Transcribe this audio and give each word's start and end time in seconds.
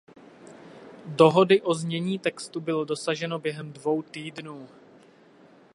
Dohody 1.05 1.61
o 1.61 1.73
znění 1.73 2.19
textu 2.19 2.59
bylo 2.59 2.85
dosaženo 2.85 3.39
během 3.39 3.73
dvou 3.73 4.01
týdnů. 4.01 4.67